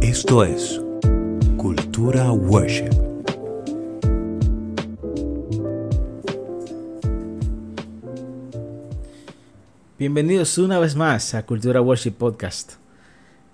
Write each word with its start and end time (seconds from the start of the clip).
Esto 0.00 0.44
es 0.44 0.80
Cultura 1.56 2.32
Worship. 2.32 2.90
Bienvenidos 9.98 10.58
una 10.58 10.78
vez 10.78 10.96
más 10.96 11.34
a 11.34 11.46
Cultura 11.46 11.80
Worship 11.80 12.12
Podcast. 12.12 12.74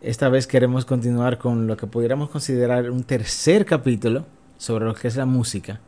Esta 0.01 0.29
vez 0.29 0.47
queremos 0.47 0.85
continuar 0.85 1.39
con 1.39 1.67
lo 1.67 1.77
que 1.77 1.87
pudiéramos 1.87 2.31
considerar 2.31 2.91
un 2.91 3.05
tercer 3.05 3.65
capítulo 3.65 4.27
sobre 4.59 4.85
lo 4.85 4.95
que 4.95 5.09
es 5.09 5.17
la 5.17 5.27
música. 5.27 5.81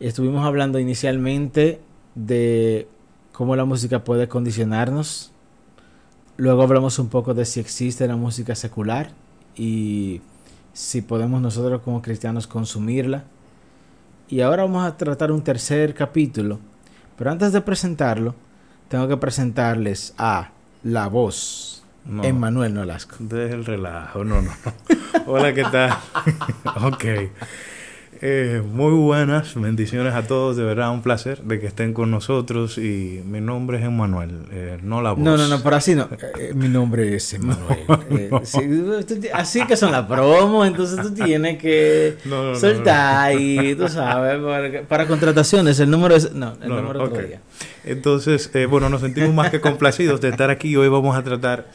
Estuvimos 0.00 0.44
hablando 0.44 0.78
inicialmente 0.78 1.80
de 2.14 2.88
cómo 3.32 3.56
la 3.56 3.64
música 3.64 4.04
puede 4.04 4.28
condicionarnos. 4.28 5.32
Luego 6.36 6.62
hablamos 6.62 6.98
un 6.98 7.08
poco 7.08 7.32
de 7.34 7.44
si 7.44 7.60
existe 7.60 8.06
la 8.06 8.16
música 8.16 8.54
secular 8.54 9.10
y 9.56 10.20
si 10.74 11.00
podemos 11.00 11.40
nosotros 11.40 11.80
como 11.82 12.02
cristianos 12.02 12.46
consumirla. 12.46 13.24
Y 14.28 14.40
ahora 14.40 14.64
vamos 14.64 14.84
a 14.86 14.96
tratar 14.96 15.32
un 15.32 15.42
tercer 15.42 15.94
capítulo. 15.94 16.58
Pero 17.16 17.30
antes 17.30 17.52
de 17.52 17.60
presentarlo, 17.62 18.34
tengo 18.88 19.08
que 19.08 19.16
presentarles 19.16 20.14
a 20.18 20.50
la 20.82 21.08
voz, 21.08 21.82
No. 22.04 22.22
Emmanuel 22.22 22.74
Nolasco. 22.74 23.16
Deja 23.18 23.54
el 23.54 23.64
relajo, 23.64 24.22
no, 24.24 24.42
no. 24.42 24.50
Hola, 25.26 25.54
¿qué 25.54 25.64
tal? 25.64 25.96
ok. 26.84 27.04
Eh, 28.22 28.62
muy 28.64 28.92
buenas, 28.92 29.54
bendiciones 29.60 30.14
a 30.14 30.22
todos, 30.26 30.56
de 30.56 30.64
verdad 30.64 30.90
un 30.90 31.02
placer 31.02 31.42
de 31.42 31.60
que 31.60 31.66
estén 31.66 31.92
con 31.92 32.10
nosotros 32.10 32.78
y 32.78 33.22
mi 33.26 33.40
nombre 33.42 33.78
es 33.78 33.84
Emmanuel, 33.84 34.30
eh, 34.52 34.78
no 34.82 35.02
la 35.02 35.12
voz. 35.12 35.18
No, 35.22 35.36
no, 35.36 35.46
no, 35.48 35.62
pero 35.62 35.76
así 35.76 35.94
no. 35.94 36.08
Eh, 36.38 36.52
mi 36.54 36.68
nombre 36.68 37.14
es 37.14 37.34
Emmanuel. 37.34 37.78
Eh, 38.10 38.30
sí, 38.44 38.60
tú 39.06 39.14
ti- 39.20 39.28
así 39.32 39.66
que 39.66 39.76
son 39.76 39.92
las 39.92 40.06
promos, 40.06 40.66
entonces 40.66 41.00
tú 41.02 41.12
tienes 41.12 41.58
que 41.58 42.16
No, 42.24 42.54
soltar 42.54 43.38
y 43.38 43.74
tú 43.74 43.86
sabes, 43.88 44.40
para, 44.42 44.82
para 44.84 45.06
contrataciones 45.06 45.78
el 45.80 45.90
número 45.90 46.14
es... 46.16 46.32
No, 46.32 46.54
el 46.62 46.68
número 46.70 47.02
otro 47.04 47.22
día. 47.22 47.40
Entonces, 47.84 48.50
eh, 48.54 48.66
bueno, 48.66 48.88
nos 48.88 49.02
sentimos 49.02 49.34
más 49.34 49.50
que 49.50 49.60
complacidos 49.60 50.20
de 50.20 50.30
estar 50.30 50.48
aquí. 50.50 50.74
Hoy 50.76 50.88
vamos 50.88 51.16
a 51.16 51.22
tratar 51.22 51.66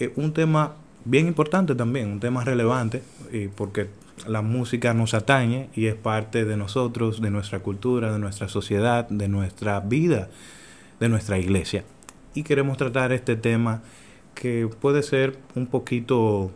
eh, 0.00 0.12
un 0.16 0.32
tema 0.32 0.72
bien 1.04 1.26
importante 1.26 1.74
también, 1.74 2.08
un 2.08 2.20
tema 2.20 2.42
relevante, 2.42 3.02
y 3.30 3.48
porque 3.48 3.88
la 4.26 4.42
música 4.42 4.94
nos 4.94 5.14
atañe 5.14 5.68
y 5.74 5.86
es 5.86 5.94
parte 5.94 6.44
de 6.44 6.56
nosotros, 6.56 7.20
de 7.20 7.30
nuestra 7.30 7.60
cultura, 7.60 8.12
de 8.12 8.18
nuestra 8.18 8.48
sociedad, 8.48 9.08
de 9.08 9.28
nuestra 9.28 9.80
vida, 9.80 10.28
de 11.00 11.08
nuestra 11.08 11.38
iglesia. 11.38 11.84
Y 12.34 12.42
queremos 12.42 12.76
tratar 12.76 13.12
este 13.12 13.36
tema 13.36 13.82
que 14.34 14.68
puede 14.80 15.02
ser 15.02 15.38
un 15.54 15.66
poquito 15.66 16.50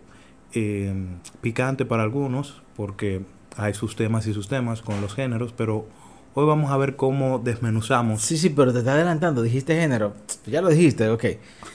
eh, 0.55 0.93
picante 1.41 1.85
para 1.85 2.03
algunos, 2.03 2.63
porque 2.77 3.23
hay 3.57 3.75
sus 3.75 3.97
temas 3.97 4.27
y 4.27 4.35
sus 4.35 4.49
temas 4.49 4.83
con 4.83 5.01
los 5.01 5.15
géneros, 5.15 5.53
pero 5.57 5.87
hoy 6.35 6.47
vamos 6.47 6.71
a 6.71 6.77
ver 6.77 6.97
cómo 6.97 7.39
desmenuzamos. 7.39 8.23
Sí, 8.23 8.39
sí, 8.39 8.51
pero 8.51 8.73
te 8.73 8.81
está 8.81 8.93
adelantando. 8.93 9.43
Dijiste 9.43 9.79
género. 9.79 10.15
Ya 10.47 10.63
lo 10.63 10.69
dijiste, 10.69 11.09
ok. 11.09 11.25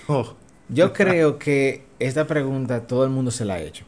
Oh, 0.07 0.33
Yo 0.69 0.93
creo 0.93 1.37
que 1.37 1.85
esta 1.99 2.25
pregunta 2.25 2.87
todo 2.87 3.03
el 3.03 3.09
mundo 3.09 3.31
se 3.31 3.45
la 3.45 3.55
ha 3.55 3.59
hecho. 3.59 3.85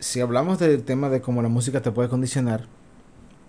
Si 0.00 0.20
hablamos 0.20 0.58
del 0.58 0.82
tema 0.82 1.10
de 1.10 1.20
cómo 1.20 1.42
la 1.42 1.48
música 1.48 1.82
te 1.82 1.92
puede 1.92 2.08
condicionar, 2.08 2.64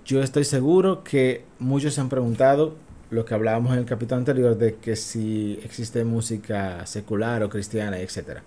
yo 0.06 0.22
estoy 0.22 0.44
seguro 0.44 1.04
que 1.04 1.46
muchos 1.60 1.94
se 1.94 2.02
han 2.02 2.10
preguntado 2.10 2.76
lo 3.10 3.26
que 3.26 3.34
hablábamos 3.34 3.74
en 3.74 3.80
el 3.80 3.86
capítulo 3.86 4.18
anterior 4.20 4.58
de 4.58 4.76
que 4.76 4.96
si 4.96 5.60
existe 5.64 6.04
música 6.04 6.86
secular 6.86 7.42
o 7.42 7.50
cristiana, 7.50 8.00
etcétera. 8.00 8.44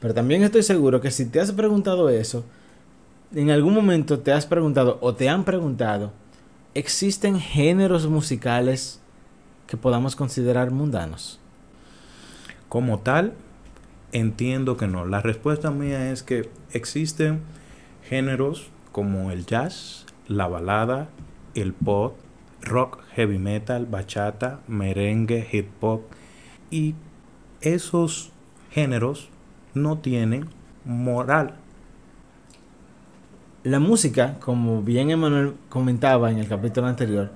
Pero 0.00 0.14
también 0.14 0.42
estoy 0.44 0.62
seguro 0.62 1.00
que 1.00 1.10
si 1.10 1.26
te 1.26 1.40
has 1.40 1.52
preguntado 1.52 2.08
eso, 2.08 2.44
en 3.34 3.50
algún 3.50 3.74
momento 3.74 4.20
te 4.20 4.32
has 4.32 4.46
preguntado 4.46 4.98
o 5.00 5.14
te 5.14 5.28
han 5.28 5.44
preguntado, 5.44 6.12
¿existen 6.72 7.40
géneros 7.40 8.06
musicales 8.06 9.00
que 9.66 9.76
podamos 9.76 10.14
considerar 10.16 10.70
mundanos? 10.70 11.40
como 12.74 12.98
tal, 12.98 13.34
entiendo 14.14 14.78
que 14.78 14.86
no. 14.86 15.04
La 15.04 15.20
respuesta 15.20 15.70
mía 15.70 16.10
es 16.10 16.22
que 16.22 16.48
existen 16.72 17.40
géneros 18.08 18.70
como 18.92 19.30
el 19.30 19.44
jazz, 19.44 20.06
la 20.28 20.46
balada, 20.46 21.08
el 21.54 21.74
pop, 21.74 22.16
rock, 22.62 23.02
heavy 23.12 23.38
metal, 23.38 23.86
bachata, 23.86 24.60
merengue, 24.68 25.46
hip 25.50 25.68
hop. 25.80 26.02
Y 26.70 26.94
esos 27.60 28.30
géneros 28.70 29.28
no 29.74 29.98
tienen 29.98 30.46
moral. 30.84 31.56
La 33.64 33.80
música, 33.80 34.38
como 34.40 34.82
bien 34.82 35.10
Emanuel 35.10 35.54
comentaba 35.68 36.30
en 36.30 36.38
el 36.38 36.46
capítulo 36.46 36.86
anterior, 36.86 37.32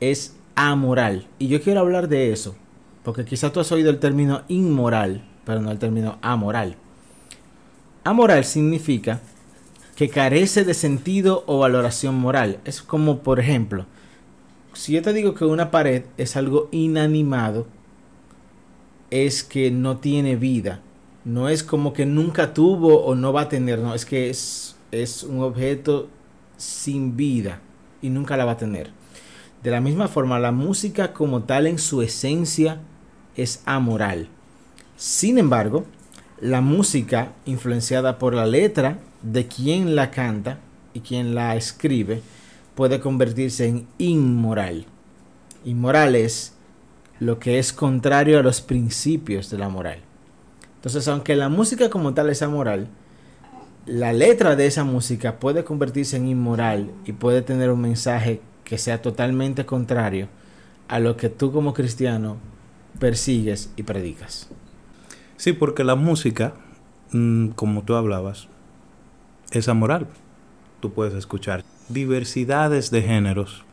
es 0.00 0.36
amoral. 0.54 1.26
Y 1.38 1.48
yo 1.48 1.60
quiero 1.60 1.80
hablar 1.80 2.08
de 2.08 2.32
eso, 2.32 2.54
porque 3.02 3.24
quizás 3.24 3.52
tú 3.52 3.60
has 3.60 3.70
oído 3.72 3.90
el 3.90 3.98
término 3.98 4.42
inmoral, 4.48 5.24
pero 5.44 5.60
no 5.60 5.70
el 5.70 5.78
término 5.78 6.18
amoral. 6.22 6.76
Amoral 8.04 8.44
significa 8.44 9.20
que 9.96 10.08
carece 10.08 10.64
de 10.64 10.74
sentido 10.74 11.44
o 11.46 11.58
valoración 11.58 12.16
moral. 12.16 12.58
Es 12.64 12.82
como, 12.82 13.20
por 13.20 13.40
ejemplo, 13.40 13.86
si 14.72 14.92
yo 14.92 15.02
te 15.02 15.12
digo 15.12 15.34
que 15.34 15.44
una 15.44 15.70
pared 15.70 16.04
es 16.16 16.36
algo 16.36 16.68
inanimado, 16.72 17.66
es 19.10 19.44
que 19.44 19.70
no 19.70 19.98
tiene 19.98 20.36
vida. 20.36 20.80
No 21.24 21.48
es 21.48 21.62
como 21.62 21.92
que 21.92 22.04
nunca 22.04 22.52
tuvo 22.52 23.04
o 23.04 23.14
no 23.14 23.32
va 23.32 23.42
a 23.42 23.48
tener, 23.48 23.78
no, 23.78 23.94
es 23.94 24.04
que 24.04 24.28
es, 24.28 24.76
es 24.90 25.22
un 25.22 25.40
objeto 25.40 26.08
sin 26.56 27.16
vida 27.16 27.60
y 28.02 28.10
nunca 28.10 28.36
la 28.36 28.44
va 28.44 28.52
a 28.52 28.56
tener. 28.58 28.90
De 29.62 29.70
la 29.70 29.80
misma 29.80 30.08
forma, 30.08 30.38
la 30.38 30.52
música 30.52 31.14
como 31.14 31.44
tal 31.44 31.66
en 31.66 31.78
su 31.78 32.02
esencia 32.02 32.80
es 33.36 33.62
amoral. 33.64 34.28
Sin 35.04 35.36
embargo, 35.36 35.84
la 36.40 36.62
música 36.62 37.34
influenciada 37.44 38.18
por 38.18 38.32
la 38.32 38.46
letra 38.46 39.00
de 39.20 39.46
quien 39.46 39.96
la 39.96 40.10
canta 40.10 40.60
y 40.94 41.00
quien 41.00 41.34
la 41.34 41.56
escribe 41.56 42.22
puede 42.74 43.00
convertirse 43.00 43.66
en 43.66 43.86
inmoral. 43.98 44.86
Inmoral 45.66 46.16
es 46.16 46.54
lo 47.20 47.38
que 47.38 47.58
es 47.58 47.74
contrario 47.74 48.38
a 48.38 48.42
los 48.42 48.62
principios 48.62 49.50
de 49.50 49.58
la 49.58 49.68
moral. 49.68 49.98
Entonces, 50.76 51.06
aunque 51.06 51.36
la 51.36 51.50
música 51.50 51.90
como 51.90 52.14
tal 52.14 52.30
es 52.30 52.40
amoral, 52.40 52.88
la 53.84 54.14
letra 54.14 54.56
de 54.56 54.64
esa 54.64 54.84
música 54.84 55.38
puede 55.38 55.64
convertirse 55.64 56.16
en 56.16 56.28
inmoral 56.28 56.90
y 57.04 57.12
puede 57.12 57.42
tener 57.42 57.70
un 57.70 57.82
mensaje 57.82 58.40
que 58.64 58.78
sea 58.78 59.02
totalmente 59.02 59.66
contrario 59.66 60.28
a 60.88 60.98
lo 60.98 61.18
que 61.18 61.28
tú 61.28 61.52
como 61.52 61.74
cristiano 61.74 62.38
persigues 62.98 63.70
y 63.76 63.82
predicas. 63.82 64.48
Sí, 65.36 65.52
porque 65.52 65.84
la 65.84 65.94
música, 65.94 66.54
mm, 67.12 67.48
como 67.50 67.82
tú 67.82 67.94
hablabas, 67.94 68.48
es 69.50 69.68
amoral. 69.68 70.06
Tú 70.80 70.92
puedes 70.92 71.14
escuchar 71.14 71.64
diversidades 71.88 72.90
de 72.90 73.02
géneros 73.02 73.64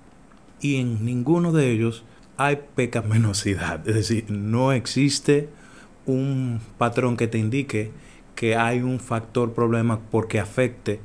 y 0.60 0.78
en 0.78 1.06
ninguno 1.06 1.52
de 1.52 1.72
ellos 1.72 2.04
hay 2.38 2.60
pecaminosidad. 2.76 3.88
Es 3.88 3.96
decir, 3.96 4.26
no 4.30 4.72
existe 4.72 5.50
un 6.06 6.62
patrón 6.78 7.18
que 7.18 7.28
te 7.28 7.38
indique 7.38 7.92
que 8.36 8.56
hay 8.56 8.82
un 8.82 9.00
factor 9.00 9.54
problema 9.54 10.00
porque 10.10 10.40
afecte 10.40 11.00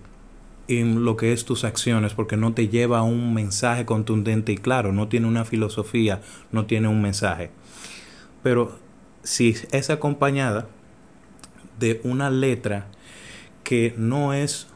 en 0.68 1.04
lo 1.04 1.16
que 1.16 1.32
es 1.32 1.44
tus 1.44 1.64
acciones, 1.64 2.14
porque 2.14 2.36
no 2.36 2.54
te 2.54 2.68
lleva 2.68 2.98
a 2.98 3.02
un 3.02 3.34
mensaje 3.34 3.84
contundente 3.84 4.52
y 4.52 4.56
claro, 4.56 4.92
no 4.92 5.08
tiene 5.08 5.26
una 5.26 5.44
filosofía, 5.44 6.22
no 6.50 6.66
tiene 6.66 6.88
un 6.88 7.02
mensaje. 7.02 7.50
Pero 8.42 8.78
si 9.26 9.56
es 9.72 9.90
acompañada 9.90 10.68
de 11.80 12.00
una 12.04 12.30
letra 12.30 12.86
que 13.64 13.92
no 13.98 14.32
es 14.32 14.68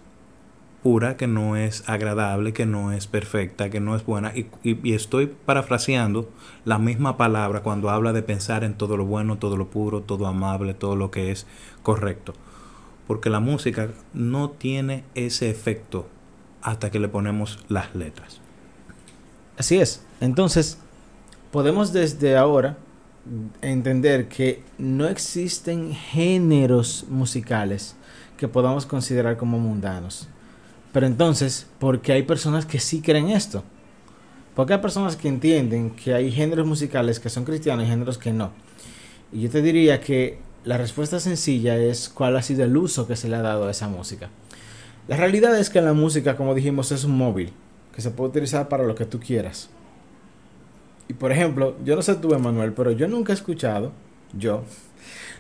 pura, 0.83 1.17
que 1.17 1.29
no 1.29 1.55
es 1.55 1.89
agradable, 1.89 2.53
que 2.53 2.67
no 2.67 2.91
es 2.91 3.07
perfecta, 3.07 3.71
que 3.71 3.79
no 3.79 3.95
es 3.95 4.05
buena. 4.05 4.33
Y, 4.35 4.49
estoy 4.93 5.29
parafraseando 5.29 6.29
la 6.65 6.79
misma 6.79 7.17
palabra 7.17 7.63
cuando 7.63 7.91
habla 7.91 8.13
de 8.13 8.23
pensar 8.23 8.65
en 8.65 8.75
todo 8.75 8.97
lo 8.97 9.05
bueno, 9.05 9.39
todo 9.39 9.57
lo 9.57 9.69
puro, 9.69 10.01
todo 10.01 10.27
amable, 10.27 10.75
todo 10.75 10.97
lo 10.97 11.13
que 11.13 11.31
es 11.31 11.47
correcto. 11.85 12.35
Porque 13.07 13.31
la 13.31 13.39
música 13.39 13.91
no 14.15 14.51
tiene 14.51 15.05
ese 15.15 15.49
efecto 15.49 16.09
hasta 16.61 16.91
que 16.91 16.99
le 16.99 17.09
ponemos 17.09 17.61
las 17.69 17.95
letras. 17.95 18.41
Así 19.57 19.79
es. 19.79 20.05
Entonces, 20.21 20.79
podemos 21.53 21.93
desde 21.93 22.37
ahora 22.37 22.79
entender 23.63 24.29
que 24.29 24.63
no 24.79 25.09
existen 25.09 25.93
géneros 25.93 27.05
musicales 27.09 27.97
que 28.37 28.49
podamos 28.49 28.87
considerar 28.87 29.37
como 29.37 29.59
mundanos. 29.59 30.29
Pero 30.93 31.07
entonces, 31.07 31.67
¿por 31.79 32.01
qué 32.01 32.13
hay 32.13 32.23
personas 32.23 32.67
que 32.67 32.81
sí 32.81 33.01
creen 33.01 33.29
esto? 33.29 33.63
Porque 34.55 34.73
hay 34.73 34.81
personas 34.81 35.17
que 35.17 35.29
entienden 35.29 35.91
que 35.91 36.15
hay 36.15 36.33
géneros 36.33 36.67
musicales 36.67 37.21
que 37.21 37.31
son 37.31 37.45
cristianos 37.45 37.85
y 37.85 37.89
géneros 37.89 38.19
que 38.19 38.33
no. 38.33 38.51
Y 39.33 39.43
yo 39.43 39.51
te 39.51 39.63
diría 39.63 40.01
que 40.01 40.39
la 40.65 40.77
respuesta 40.77 41.21
sencilla 41.21 41.77
es 41.77 42.09
cuál 42.09 42.37
ha 42.37 42.43
sido 42.43 42.65
el 42.65 42.77
uso 42.77 43.07
que 43.07 43.17
se 43.17 43.29
le 43.29 43.37
ha 43.37 43.43
dado 43.43 43.69
a 43.69 43.71
esa 43.71 43.89
música. 43.89 44.29
La 45.07 45.17
realidad 45.17 45.59
es 45.59 45.71
que 45.71 45.81
la 45.81 45.93
música, 45.93 46.37
como 46.37 46.55
dijimos, 46.55 46.93
es 46.93 47.05
un 47.05 47.17
móvil 47.17 47.53
que 47.95 48.03
se 48.03 48.11
puede 48.11 48.31
utilizar 48.31 48.69
para 48.69 48.85
lo 48.85 48.95
que 48.95 49.07
tú 49.07 49.21
quieras. 49.21 49.71
Y 51.11 51.15
por 51.15 51.33
ejemplo, 51.33 51.75
yo 51.85 51.97
no 51.97 52.03
sé 52.03 52.15
tú, 52.15 52.35
Emanuel, 52.35 52.73
pero 52.73 52.93
yo 52.93 53.09
nunca 53.09 53.33
he 53.33 53.35
escuchado, 53.35 53.91
yo, 54.33 54.63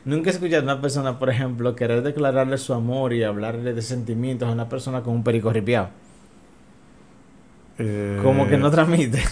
nunca 0.04 0.30
he 0.30 0.32
escuchado 0.32 0.62
a 0.62 0.64
una 0.64 0.80
persona, 0.80 1.16
por 1.20 1.30
ejemplo, 1.30 1.76
querer 1.76 2.02
declararle 2.02 2.58
su 2.58 2.74
amor 2.74 3.12
y 3.12 3.22
hablarle 3.22 3.72
de 3.72 3.80
sentimientos 3.80 4.48
a 4.48 4.52
una 4.52 4.68
persona 4.68 5.02
con 5.02 5.14
un 5.14 5.22
perico 5.22 5.52
ripiado. 5.52 5.90
Eh, 7.78 8.18
Como 8.22 8.48
que 8.48 8.58
no 8.58 8.68
transmite. 8.70 9.22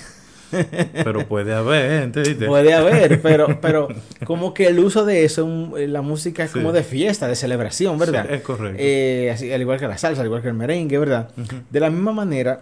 Pero 1.04 1.26
puede 1.26 1.52
haber 1.54 2.02
gente, 2.02 2.20
¿viste? 2.20 2.46
Puede 2.46 2.72
haber, 2.72 3.20
pero, 3.20 3.60
pero 3.60 3.88
como 4.24 4.54
que 4.54 4.68
el 4.68 4.78
uso 4.78 5.04
de 5.04 5.24
eso, 5.24 5.44
un- 5.44 5.74
la 5.92 6.00
música 6.00 6.44
es 6.44 6.52
Sí. 6.52 6.58
como 6.60 6.72
de 6.72 6.82
fiesta, 6.84 7.28
de 7.28 7.34
celebración, 7.36 7.98
¿verdad? 7.98 8.24
Sí, 8.28 8.34
es 8.36 8.40
correcto. 8.42 8.76
Eh, 8.80 9.30
así, 9.30 9.52
al 9.52 9.60
igual 9.60 9.78
que 9.78 9.86
la 9.88 9.98
salsa, 9.98 10.22
al 10.22 10.26
igual 10.28 10.40
que 10.40 10.48
el 10.48 10.54
merengue, 10.54 10.96
¿verdad? 10.98 11.28
De 11.68 11.80
la 11.80 11.90
misma 11.90 12.12
manera, 12.12 12.60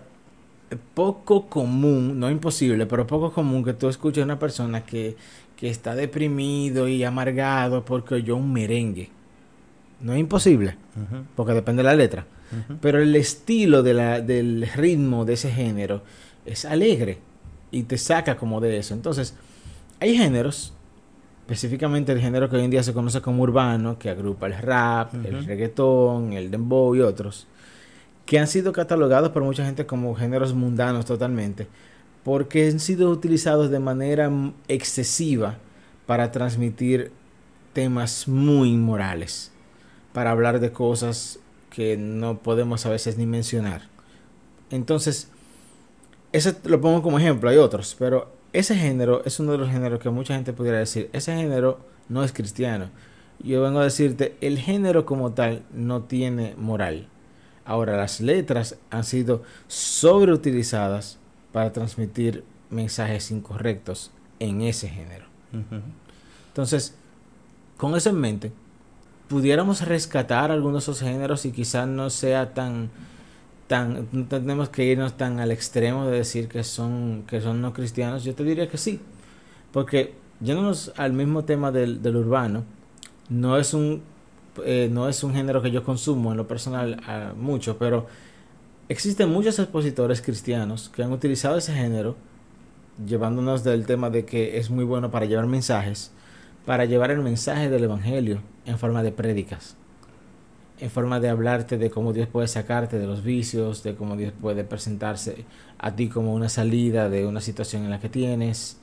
poco 0.95 1.47
común, 1.47 2.19
no 2.19 2.31
imposible, 2.31 2.87
pero 2.87 3.07
poco 3.07 3.33
común 3.33 3.65
que 3.65 3.73
tú 3.73 3.89
escuches 3.89 4.23
a 4.23 4.25
una 4.25 4.39
persona 4.39 4.85
que, 4.85 5.17
que 5.57 5.71
está 5.71 5.95
deprimido 5.95 6.89
y 6.89 7.05
amargado 7.05 7.85
porque 7.85 8.17
oyó 8.17 8.37
un 8.37 8.53
merengue. 8.53 9.11
No 10.01 10.13
es 10.13 10.21
imposible, 10.21 10.77
porque 11.35 11.53
depende 11.53 11.83
de 11.83 11.89
la 11.89 11.95
letra. 11.95 12.27
Pero 12.81 13.01
el 13.01 13.15
estilo 13.17 13.83
de 13.83 13.95
la, 13.95 14.21
del 14.21 14.69
ritmo 14.75 15.25
de 15.25 15.35
ese 15.35 15.51
género 15.51 16.03
es 16.45 16.65
alegre 16.65 17.19
y 17.71 17.85
te 17.85 17.99
saca 17.99 18.37
como 18.37 18.61
de 18.61 18.79
eso. 18.79 18.95
Entonces, 18.95 19.35
hay 20.01 20.17
géneros, 20.17 20.73
específicamente 21.41 22.13
el 22.13 22.21
género 22.21 22.49
que 22.49 22.57
hoy 22.57 22.65
en 22.65 22.71
día 22.71 22.83
se 22.83 22.93
conoce 22.93 23.21
como 23.21 23.43
urbano, 23.43 23.99
que 23.99 24.11
agrupa 24.11 24.47
el 24.47 24.59
rap, 24.59 25.15
el 25.15 25.45
reggaetón, 25.45 26.35
el 26.35 26.51
dembow 26.51 26.95
y 26.95 27.01
otros, 27.01 27.47
que 28.27 28.39
han 28.39 28.49
sido 28.49 28.73
catalogados 28.73 29.31
por 29.31 29.45
mucha 29.45 29.65
gente 29.65 29.87
como 29.87 30.15
géneros 30.15 30.53
mundanos 30.53 31.07
totalmente, 31.07 31.69
porque 32.25 32.69
han 32.69 32.81
sido 32.81 33.09
utilizados 33.11 33.71
de 33.71 33.79
manera 33.79 34.31
excesiva 34.67 35.59
para 36.07 36.33
transmitir 36.33 37.13
temas 37.73 38.27
muy 38.27 38.71
inmorales, 38.71 39.53
para 40.13 40.33
hablar 40.33 40.59
de 40.61 40.73
cosas 40.73 41.39
que 41.71 41.97
no 41.97 42.39
podemos 42.39 42.85
a 42.85 42.91
veces 42.91 43.17
ni 43.17 43.27
mencionar. 43.27 43.83
Entonces, 44.71 45.29
ese 46.33 46.57
lo 46.65 46.81
pongo 46.81 47.03
como 47.03 47.19
ejemplo, 47.19 47.49
hay 47.49 47.59
otros, 47.59 47.95
pero 47.97 48.33
ese 48.53 48.75
género 48.75 49.23
es 49.25 49.39
uno 49.39 49.53
de 49.53 49.59
los 49.59 49.71
géneros 49.71 50.01
que 50.01 50.11
mucha 50.11 50.35
gente 50.35 50.53
pudiera 50.53 50.79
decir, 50.79 51.11
ese 51.13 51.37
género 51.37 51.79
no 52.09 52.25
es 52.25 52.33
cristiano. 52.33 52.91
Yo 53.39 53.63
vengo 53.63 53.81
a 53.81 53.85
decirte, 53.85 54.37
el 54.41 54.59
género 54.59 55.07
como 55.07 55.33
tal 55.33 55.63
no 55.73 56.03
tiene 56.03 56.55
moral. 56.57 57.09
Ahora, 57.67 57.97
las 57.97 58.21
letras 58.21 58.77
han 58.91 59.05
sido 59.05 59.43
sobreutilizadas 59.67 61.19
para 61.53 61.73
transmitir 61.73 62.45
mensajes 62.71 63.31
incorrectos 63.31 64.13
en 64.39 64.63
ese 64.63 64.89
género. 64.89 65.27
Entonces, 66.49 66.95
con 67.77 67.97
eso 67.97 68.11
en 68.11 68.21
mente, 68.21 68.53
pudiéramos 69.29 69.83
rescatar 69.83 70.51
algunos 70.51 70.87
de 70.87 70.93
esos 70.93 71.01
géneros 71.01 71.45
y 71.45 71.51
quizás 71.51 71.89
no 71.89 72.09
sea 72.11 72.55
tan 72.55 72.91
tan 73.67 74.07
no 74.13 74.27
tenemos 74.27 74.69
que 74.69 74.85
irnos 74.85 75.17
tan 75.17 75.41
al 75.41 75.51
extremo 75.51 76.07
de 76.07 76.19
decir 76.19 76.47
que 76.47 76.63
son 76.63 77.25
que 77.27 77.41
son 77.41 77.61
no 77.61 77.73
cristianos, 77.73 78.23
yo 78.23 78.35
te 78.35 78.45
diría 78.45 78.69
que 78.69 78.79
sí. 78.79 79.01
Porque 79.73 80.15
yéndonos 80.41 80.93
al 80.97 81.13
mismo 81.13 81.45
tema 81.45 81.73
del, 81.73 82.01
del 82.01 82.17
urbano, 82.17 82.65
no 83.29 83.59
es 83.59 83.75
un 83.75 84.03
eh, 84.65 84.89
no 84.91 85.09
es 85.09 85.23
un 85.25 85.35
género 85.35 85.63
que 85.63 85.71
yo 85.71 85.83
consumo 85.83 86.31
en 86.31 86.37
lo 86.37 86.47
personal 86.49 87.01
ah, 87.07 87.33
mucho, 87.37 87.79
pero 87.79 88.07
existen 88.89 89.31
muchos 89.31 89.59
expositores 89.59 90.23
cristianos 90.23 90.89
que 90.89 91.03
han 91.03 91.13
utilizado 91.13 91.59
ese 91.59 91.75
género 91.75 92.17
llevándonos 93.05 93.65
del 93.65 93.85
tema 93.87 94.11
de 94.11 94.25
que 94.25 94.59
es 94.59 94.71
muy 94.71 94.85
bueno 94.85 95.11
para 95.11 95.27
llevar 95.27 95.47
mensajes, 95.47 96.13
para 96.65 96.85
llevar 96.85 97.11
el 97.11 97.21
mensaje 97.21 97.69
del 97.69 97.85
Evangelio 97.85 98.41
en 98.65 98.79
forma 98.79 99.03
de 99.03 99.13
prédicas, 99.13 99.77
en 100.81 100.91
forma 100.91 101.21
de 101.21 101.29
hablarte 101.29 101.79
de 101.79 101.91
cómo 101.91 102.13
Dios 102.13 102.29
puede 102.29 102.49
sacarte 102.49 102.99
de 102.99 103.07
los 103.07 103.23
vicios, 103.23 103.83
de 103.83 103.95
cómo 103.95 104.17
Dios 104.17 104.33
puede 104.41 104.65
presentarse 104.65 105.45
a 105.79 105.95
ti 105.95 106.09
como 106.09 106.35
una 106.35 106.49
salida 106.49 107.09
de 107.09 107.27
una 107.27 107.41
situación 107.41 107.85
en 107.85 107.91
la 107.91 108.01
que 108.01 108.09
tienes. 108.09 108.79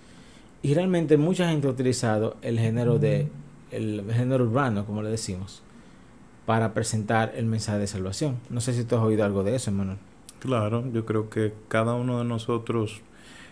Y 0.61 0.73
realmente 0.73 1.17
mucha 1.17 1.49
gente 1.49 1.67
ha 1.67 1.71
utilizado 1.71 2.37
el 2.41 2.59
género 2.59 2.99
de 2.99 3.27
el 3.73 4.03
género 4.13 4.43
urbano, 4.45 4.85
como 4.85 5.01
le 5.01 5.09
decimos, 5.09 5.63
para 6.45 6.73
presentar 6.73 7.33
el 7.35 7.45
mensaje 7.45 7.79
de 7.79 7.87
salvación. 7.87 8.37
No 8.49 8.61
sé 8.61 8.73
si 8.73 8.83
tú 8.83 8.95
has 8.95 9.01
oído 9.01 9.25
algo 9.25 9.43
de 9.43 9.55
eso, 9.55 9.71
Manuel. 9.71 9.97
Claro, 10.39 10.83
yo 10.91 11.05
creo 11.05 11.29
que 11.29 11.53
cada 11.69 11.95
uno 11.95 12.19
de 12.19 12.25
nosotros 12.25 13.01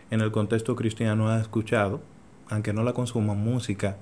en 0.10 0.22
el 0.22 0.32
contexto 0.32 0.76
cristiano 0.76 1.30
ha 1.30 1.40
escuchado, 1.40 2.02
aunque 2.50 2.74
no 2.74 2.84
la 2.84 2.94
consuma, 2.94 3.34
música 3.34 3.98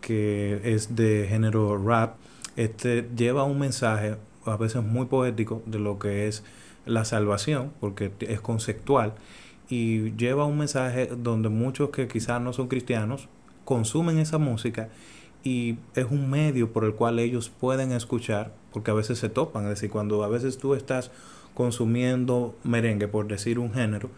que 0.00 0.60
es 0.62 0.94
de 0.94 1.26
género 1.28 1.82
rap, 1.82 2.16
este 2.56 3.08
lleva 3.16 3.44
un 3.44 3.58
mensaje 3.58 4.16
a 4.44 4.56
veces 4.56 4.82
muy 4.82 5.06
poético 5.06 5.62
de 5.66 5.78
lo 5.78 5.98
que 5.98 6.28
es 6.28 6.44
la 6.86 7.04
salvación, 7.04 7.72
porque 7.80 8.12
es 8.20 8.40
conceptual, 8.40 9.14
y 9.68 10.12
lleva 10.16 10.44
un 10.44 10.58
mensaje 10.58 11.06
donde 11.06 11.48
muchos 11.48 11.90
que 11.90 12.08
quizás 12.08 12.40
no 12.40 12.52
son 12.52 12.68
cristianos 12.68 13.28
consumen 13.64 14.18
esa 14.18 14.38
música 14.38 14.88
y 15.44 15.76
es 15.94 16.06
un 16.10 16.30
medio 16.30 16.72
por 16.72 16.84
el 16.84 16.94
cual 16.94 17.18
ellos 17.18 17.48
pueden 17.48 17.92
escuchar, 17.92 18.52
porque 18.72 18.90
a 18.90 18.94
veces 18.94 19.18
se 19.18 19.28
topan, 19.28 19.64
es 19.64 19.70
decir, 19.70 19.90
cuando 19.90 20.22
a 20.24 20.28
veces 20.28 20.58
tú 20.58 20.74
estás 20.74 21.10
consumiendo 21.54 22.54
merengue, 22.64 23.08
por 23.08 23.26
decir 23.26 23.58
un 23.58 23.72
género, 23.72 24.10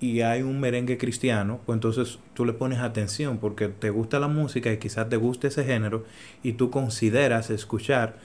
y 0.00 0.20
hay 0.20 0.42
un 0.42 0.60
merengue 0.60 0.98
cristiano, 0.98 1.60
pues 1.64 1.76
entonces 1.76 2.18
tú 2.34 2.44
le 2.44 2.52
pones 2.52 2.80
atención 2.80 3.38
porque 3.38 3.68
te 3.68 3.90
gusta 3.90 4.20
la 4.20 4.28
música 4.28 4.72
y 4.72 4.78
quizás 4.78 5.08
te 5.08 5.16
guste 5.16 5.48
ese 5.48 5.64
género 5.64 6.04
y 6.42 6.54
tú 6.54 6.70
consideras 6.70 7.50
escuchar 7.50 8.16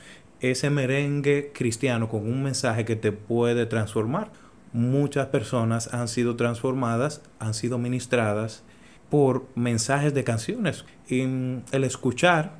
ese 0.42 0.70
merengue 0.70 1.52
cristiano 1.54 2.10
con 2.10 2.22
un 2.22 2.44
mensaje 2.44 2.86
que 2.86 2.96
te 2.96 3.12
puede 3.12 3.66
transformar. 3.66 4.32
Muchas 4.74 5.28
personas 5.28 5.94
han 5.94 6.08
sido 6.08 6.36
transformadas, 6.36 7.22
han 7.40 7.54
sido 7.54 7.78
ministradas 7.78 8.64
por 9.10 9.46
mensajes 9.56 10.14
de 10.14 10.24
canciones. 10.24 10.86
Y 11.08 11.22
el 11.22 11.84
escuchar 11.84 12.60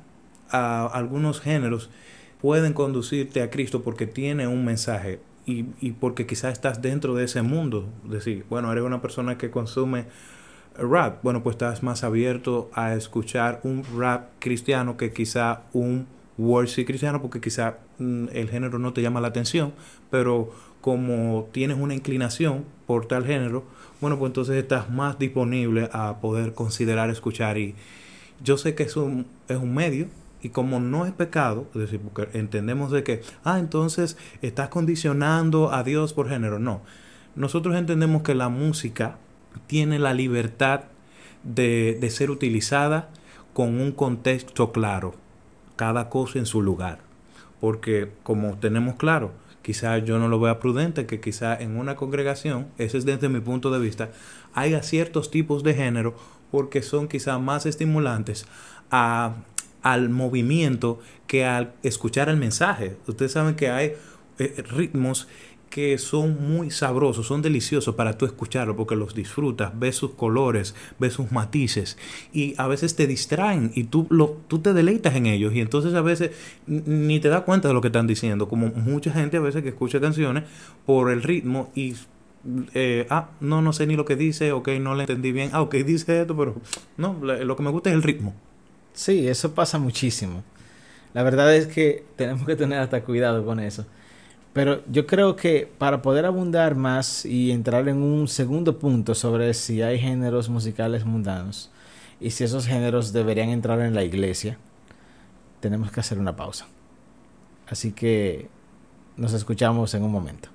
a 0.50 0.86
algunos 0.86 1.40
géneros 1.40 1.90
pueden 2.40 2.72
conducirte 2.72 3.42
a 3.42 3.50
Cristo 3.50 3.82
porque 3.82 4.06
tiene 4.06 4.46
un 4.46 4.64
mensaje 4.64 5.20
y, 5.46 5.66
y 5.80 5.92
porque 5.92 6.26
quizás 6.26 6.52
estás 6.52 6.82
dentro 6.82 7.14
de 7.14 7.24
ese 7.24 7.42
mundo. 7.42 7.88
Decir, 8.04 8.44
bueno, 8.48 8.72
eres 8.72 8.84
una 8.84 9.00
persona 9.00 9.38
que 9.38 9.50
consume 9.50 10.06
rap, 10.78 11.22
bueno, 11.22 11.42
pues 11.42 11.54
estás 11.54 11.82
más 11.82 12.04
abierto 12.04 12.70
a 12.74 12.94
escuchar 12.94 13.60
un 13.64 13.84
rap 13.96 14.30
cristiano 14.38 14.96
que 14.96 15.12
quizá 15.12 15.62
un 15.72 16.06
worship 16.38 16.86
cristiano 16.86 17.20
porque 17.20 17.40
quizá 17.40 17.78
mm, 17.98 18.28
el 18.32 18.48
género 18.48 18.78
no 18.78 18.92
te 18.92 19.02
llama 19.02 19.20
la 19.20 19.28
atención, 19.28 19.72
pero 20.10 20.52
como 20.80 21.48
tienes 21.52 21.78
una 21.78 21.94
inclinación 21.94 22.64
por 22.86 23.06
tal 23.06 23.26
género, 23.26 23.64
bueno, 24.00 24.18
pues 24.18 24.30
entonces 24.30 24.56
estás 24.56 24.90
más 24.90 25.18
disponible 25.18 25.88
a 25.92 26.20
poder 26.20 26.54
considerar 26.54 27.10
escuchar 27.10 27.58
y 27.58 27.74
yo 28.42 28.56
sé 28.56 28.74
que 28.74 28.84
es 28.84 28.96
un, 28.96 29.26
es 29.48 29.58
un 29.58 29.74
medio 29.74 30.08
y 30.42 30.48
como 30.48 30.80
no 30.80 31.04
es 31.04 31.12
pecado, 31.12 31.66
es 31.74 31.82
decir, 31.82 32.00
porque 32.00 32.38
entendemos 32.38 32.90
de 32.90 33.04
que, 33.04 33.22
ah, 33.44 33.58
entonces 33.58 34.16
estás 34.40 34.68
condicionando 34.70 35.72
a 35.72 35.82
Dios 35.82 36.14
por 36.14 36.28
género, 36.28 36.58
no. 36.58 36.80
Nosotros 37.36 37.76
entendemos 37.76 38.22
que 38.22 38.34
la 38.34 38.48
música 38.48 39.18
tiene 39.66 39.98
la 39.98 40.14
libertad 40.14 40.84
de, 41.42 41.98
de 42.00 42.10
ser 42.10 42.30
utilizada 42.30 43.10
con 43.52 43.80
un 43.80 43.92
contexto 43.92 44.72
claro, 44.72 45.14
cada 45.76 46.08
cosa 46.08 46.38
en 46.38 46.46
su 46.46 46.62
lugar. 46.62 47.00
Porque 47.60 48.10
como 48.22 48.56
tenemos 48.56 48.94
claro, 48.94 49.32
quizás 49.62 50.04
yo 50.04 50.18
no 50.18 50.28
lo 50.28 50.40
vea 50.40 50.58
prudente 50.58 51.06
que 51.06 51.20
quizás 51.20 51.60
en 51.60 51.76
una 51.76 51.96
congregación, 51.96 52.68
ese 52.78 52.98
es 52.98 53.04
desde 53.04 53.28
mi 53.28 53.40
punto 53.40 53.70
de 53.70 53.78
vista, 53.78 54.10
haya 54.54 54.82
ciertos 54.82 55.30
tipos 55.30 55.62
de 55.62 55.74
género 55.74 56.14
porque 56.50 56.82
son 56.82 57.08
quizás 57.08 57.40
más 57.40 57.66
estimulantes 57.66 58.46
a, 58.90 59.36
al 59.82 60.08
movimiento 60.08 61.00
que 61.26 61.44
al 61.44 61.74
escuchar 61.82 62.28
el 62.28 62.36
mensaje. 62.36 62.96
Ustedes 63.06 63.32
saben 63.32 63.54
que 63.54 63.70
hay 63.70 63.92
eh, 64.38 64.64
ritmos 64.68 65.28
que 65.70 65.96
son 65.98 66.52
muy 66.52 66.72
sabrosos, 66.72 67.28
son 67.28 67.42
deliciosos 67.42 67.94
para 67.94 68.18
tú 68.18 68.26
escucharlo 68.26 68.76
porque 68.76 68.96
los 68.96 69.14
disfrutas, 69.14 69.70
ves 69.78 69.94
sus 69.94 70.10
colores, 70.10 70.74
ves 70.98 71.14
sus 71.14 71.30
matices 71.30 71.96
y 72.32 72.54
a 72.58 72.66
veces 72.66 72.96
te 72.96 73.06
distraen 73.06 73.70
y 73.76 73.84
tú, 73.84 74.08
lo, 74.10 74.36
tú 74.48 74.58
te 74.58 74.72
deleitas 74.72 75.14
en 75.14 75.26
ellos 75.26 75.54
y 75.54 75.60
entonces 75.60 75.94
a 75.94 76.02
veces 76.02 76.32
ni 76.66 77.20
te 77.20 77.28
das 77.28 77.42
cuenta 77.42 77.68
de 77.68 77.74
lo 77.74 77.80
que 77.80 77.86
están 77.86 78.08
diciendo, 78.08 78.48
como 78.48 78.66
mucha 78.66 79.12
gente 79.12 79.36
a 79.36 79.40
veces 79.40 79.62
que 79.62 79.68
escucha 79.68 80.00
canciones 80.00 80.44
por 80.84 81.10
el 81.10 81.22
ritmo 81.22 81.70
y 81.76 81.94
eh, 82.74 83.06
ah, 83.08 83.30
no, 83.40 83.62
no 83.62 83.72
sé 83.72 83.86
ni 83.86 83.94
lo 83.94 84.04
que 84.04 84.16
dice, 84.16 84.50
ok, 84.50 84.68
no 84.80 84.96
le 84.96 85.02
entendí 85.04 85.30
bien, 85.30 85.50
ah, 85.52 85.62
ok, 85.62 85.74
dice 85.86 86.22
esto, 86.22 86.36
pero 86.36 86.56
no, 86.96 87.16
lo 87.22 87.56
que 87.56 87.62
me 87.62 87.70
gusta 87.70 87.90
es 87.90 87.94
el 87.94 88.02
ritmo. 88.02 88.34
Sí, 88.92 89.28
eso 89.28 89.54
pasa 89.54 89.78
muchísimo. 89.78 90.42
La 91.14 91.22
verdad 91.22 91.54
es 91.54 91.68
que 91.68 92.04
tenemos 92.16 92.44
que 92.44 92.56
tener 92.56 92.80
hasta 92.80 93.02
cuidado 93.02 93.44
con 93.44 93.60
eso. 93.60 93.86
Pero 94.52 94.82
yo 94.90 95.06
creo 95.06 95.36
que 95.36 95.70
para 95.78 96.02
poder 96.02 96.26
abundar 96.26 96.74
más 96.74 97.24
y 97.24 97.52
entrar 97.52 97.88
en 97.88 97.98
un 98.02 98.26
segundo 98.26 98.78
punto 98.78 99.14
sobre 99.14 99.54
si 99.54 99.82
hay 99.82 99.98
géneros 99.98 100.48
musicales 100.48 101.04
mundanos 101.04 101.70
y 102.20 102.30
si 102.30 102.44
esos 102.44 102.66
géneros 102.66 103.12
deberían 103.12 103.50
entrar 103.50 103.80
en 103.80 103.94
la 103.94 104.02
iglesia, 104.02 104.58
tenemos 105.60 105.92
que 105.92 106.00
hacer 106.00 106.18
una 106.18 106.34
pausa. 106.34 106.66
Así 107.68 107.92
que 107.92 108.48
nos 109.16 109.32
escuchamos 109.32 109.94
en 109.94 110.02
un 110.02 110.10
momento. 110.10 110.48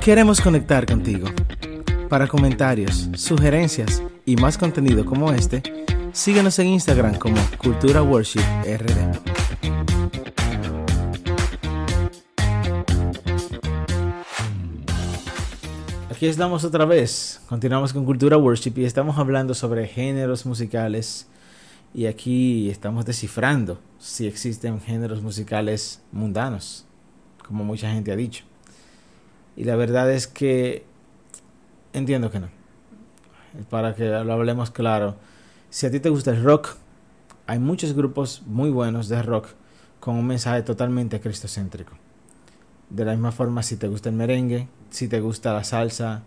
Queremos 0.00 0.40
conectar 0.40 0.84
contigo. 0.86 1.28
Para 2.08 2.26
comentarios, 2.26 3.08
sugerencias 3.14 4.02
y 4.24 4.36
más 4.36 4.58
contenido 4.58 5.04
como 5.04 5.32
este, 5.32 5.62
síguenos 6.12 6.58
en 6.58 6.68
Instagram 6.68 7.16
como 7.16 7.36
Cultura 7.58 8.02
Worship 8.02 8.40
RD. 8.64 9.35
Aquí 16.16 16.28
estamos 16.28 16.64
otra 16.64 16.86
vez. 16.86 17.42
Continuamos 17.46 17.92
con 17.92 18.06
Cultura 18.06 18.38
Worship 18.38 18.72
y 18.76 18.86
estamos 18.86 19.18
hablando 19.18 19.52
sobre 19.52 19.86
géneros 19.86 20.46
musicales. 20.46 21.26
Y 21.92 22.06
aquí 22.06 22.70
estamos 22.70 23.04
descifrando 23.04 23.78
si 23.98 24.26
existen 24.26 24.80
géneros 24.80 25.20
musicales 25.20 26.00
mundanos, 26.12 26.86
como 27.46 27.64
mucha 27.64 27.92
gente 27.92 28.12
ha 28.12 28.16
dicho. 28.16 28.44
Y 29.58 29.64
la 29.64 29.76
verdad 29.76 30.10
es 30.10 30.26
que 30.26 30.86
entiendo 31.92 32.30
que 32.30 32.40
no. 32.40 32.48
Para 33.68 33.94
que 33.94 34.06
lo 34.06 34.32
hablemos 34.32 34.70
claro, 34.70 35.16
si 35.68 35.84
a 35.84 35.90
ti 35.90 36.00
te 36.00 36.08
gusta 36.08 36.30
el 36.30 36.42
rock, 36.42 36.76
hay 37.46 37.58
muchos 37.58 37.92
grupos 37.92 38.40
muy 38.46 38.70
buenos 38.70 39.10
de 39.10 39.20
rock 39.20 39.48
con 40.00 40.14
un 40.14 40.26
mensaje 40.26 40.62
totalmente 40.62 41.20
cristocéntrico. 41.20 41.92
De 42.90 43.04
la 43.04 43.12
misma 43.12 43.32
forma, 43.32 43.62
si 43.62 43.76
te 43.76 43.88
gusta 43.88 44.08
el 44.08 44.14
merengue, 44.14 44.68
si 44.90 45.08
te 45.08 45.20
gusta 45.20 45.52
la 45.52 45.64
salsa, 45.64 46.22